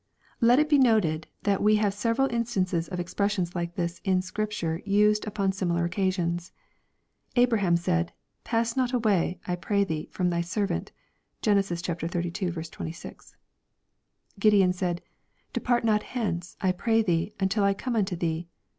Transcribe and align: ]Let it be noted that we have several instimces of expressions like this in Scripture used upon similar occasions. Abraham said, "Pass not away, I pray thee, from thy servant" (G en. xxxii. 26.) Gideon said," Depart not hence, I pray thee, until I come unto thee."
]Let 0.41 0.57
it 0.57 0.67
be 0.67 0.79
noted 0.79 1.27
that 1.43 1.61
we 1.61 1.75
have 1.75 1.93
several 1.93 2.27
instimces 2.29 2.89
of 2.89 2.99
expressions 2.99 3.53
like 3.53 3.75
this 3.75 4.01
in 4.03 4.23
Scripture 4.23 4.81
used 4.83 5.27
upon 5.27 5.51
similar 5.51 5.85
occasions. 5.85 6.51
Abraham 7.35 7.77
said, 7.77 8.11
"Pass 8.43 8.75
not 8.75 8.93
away, 8.93 9.39
I 9.45 9.55
pray 9.55 9.83
thee, 9.83 10.09
from 10.11 10.31
thy 10.31 10.41
servant" 10.41 10.91
(G 11.43 11.51
en. 11.51 11.59
xxxii. 11.61 12.07
26.) 12.71 13.35
Gideon 14.39 14.73
said," 14.73 15.03
Depart 15.53 15.83
not 15.85 16.01
hence, 16.01 16.57
I 16.61 16.71
pray 16.71 17.03
thee, 17.03 17.35
until 17.39 17.63
I 17.63 17.75
come 17.75 17.95
unto 17.95 18.15
thee." 18.15 18.47